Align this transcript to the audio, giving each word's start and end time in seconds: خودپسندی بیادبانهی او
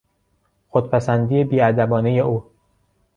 خودپسندی 0.69 1.43
بیادبانهی 1.43 2.19
او 2.19 2.43